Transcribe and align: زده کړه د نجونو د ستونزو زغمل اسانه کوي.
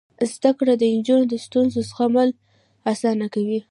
زده 0.33 0.51
کړه 0.57 0.73
د 0.77 0.83
نجونو 0.97 1.25
د 1.31 1.35
ستونزو 1.45 1.79
زغمل 1.89 2.29
اسانه 2.91 3.25
کوي. 3.33 3.59